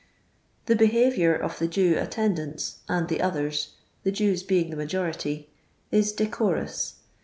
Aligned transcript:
The 0.65 0.75
behaviour 0.75 1.35
of 1.35 1.59
the 1.59 1.67
Jew 1.67 1.95
attendants, 1.99 2.79
and 2.89 3.07
the 3.07 3.21
others, 3.21 3.75
the 4.01 4.11
Jews 4.11 4.41
being 4.41 4.71
the 4.71 4.75
majority, 4.75 5.51
is 5.91 6.11
de 6.11 6.25
corous. 6.25 6.93